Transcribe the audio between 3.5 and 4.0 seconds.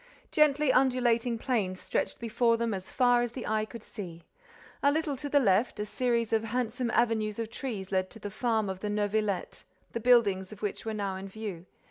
could